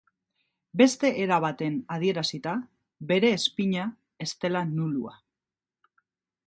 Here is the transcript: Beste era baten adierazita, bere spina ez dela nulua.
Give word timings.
Beste 0.81 1.11
era 1.25 1.37
baten 1.43 1.75
adierazita, 1.97 2.55
bere 3.13 3.31
spina 3.45 3.85
ez 4.27 4.31
dela 4.45 4.65
nulua. 4.75 5.17